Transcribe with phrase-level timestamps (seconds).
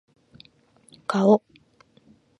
[1.07, 1.43] 顔